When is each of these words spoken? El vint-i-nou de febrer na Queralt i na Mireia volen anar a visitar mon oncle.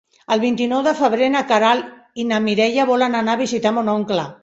El 0.35 0.39
vint-i-nou 0.43 0.81
de 0.87 0.93
febrer 1.01 1.27
na 1.35 1.43
Queralt 1.53 2.25
i 2.25 2.27
na 2.33 2.43
Mireia 2.49 2.91
volen 2.95 3.23
anar 3.25 3.39
a 3.41 3.45
visitar 3.47 3.79
mon 3.81 3.99
oncle. 3.99 4.31